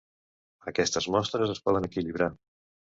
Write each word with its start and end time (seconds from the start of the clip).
Aquestes 0.71 1.09
mostres 1.17 1.55
es 1.57 1.63
poden 1.69 1.89
equilibrar. 1.93 2.35